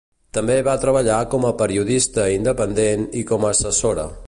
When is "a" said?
1.49-1.51, 3.45-3.53